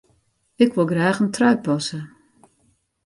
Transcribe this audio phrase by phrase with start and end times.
[0.63, 1.99] Ik wol graach in trui passe.